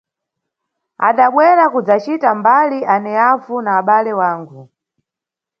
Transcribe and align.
Adabwera 1.07 1.63
kudzacita 1.73 2.29
mbali 2.39 2.79
aneyavu 2.95 3.55
na 3.63 3.71
abale 3.79 4.11
wangu. 4.19 4.61